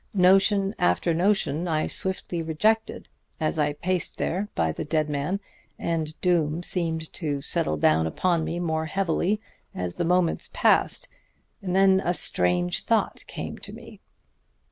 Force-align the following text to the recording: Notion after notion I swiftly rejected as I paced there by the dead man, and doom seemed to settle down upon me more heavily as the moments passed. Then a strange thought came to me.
Notion 0.15 0.73
after 0.79 1.13
notion 1.13 1.67
I 1.67 1.85
swiftly 1.85 2.41
rejected 2.41 3.07
as 3.39 3.59
I 3.59 3.73
paced 3.73 4.17
there 4.17 4.49
by 4.55 4.71
the 4.71 4.83
dead 4.83 5.11
man, 5.11 5.39
and 5.77 6.19
doom 6.21 6.63
seemed 6.63 7.13
to 7.13 7.39
settle 7.41 7.77
down 7.77 8.07
upon 8.07 8.43
me 8.43 8.59
more 8.59 8.87
heavily 8.87 9.39
as 9.75 9.93
the 9.97 10.03
moments 10.03 10.49
passed. 10.53 11.07
Then 11.61 12.01
a 12.03 12.15
strange 12.15 12.85
thought 12.85 13.23
came 13.27 13.59
to 13.59 13.73
me. 13.73 14.01